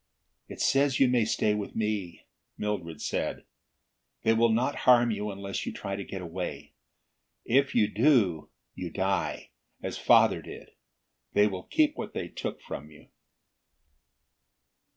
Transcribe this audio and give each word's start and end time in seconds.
"It 0.47 0.59
says 0.59 0.99
you 0.99 1.07
may 1.07 1.25
stay 1.25 1.53
with 1.53 1.75
me," 1.75 2.25
Mildred 2.57 3.03
said. 3.03 3.43
"They 4.23 4.33
will 4.33 4.49
not 4.49 4.77
harm 4.87 5.11
you 5.11 5.29
unless 5.29 5.67
you 5.67 5.71
try 5.71 5.91
again 5.93 5.99
to 6.05 6.11
get 6.11 6.21
away. 6.23 6.73
If 7.45 7.75
you 7.75 7.87
do, 7.87 8.49
you 8.73 8.89
die 8.89 9.51
as 9.83 9.99
father 9.99 10.41
did. 10.41 10.71
They 11.33 11.45
will 11.45 11.61
keep 11.67 11.97
what 11.99 12.13
they 12.15 12.29
took 12.29 12.59
from 12.63 12.89
you." 12.89 13.09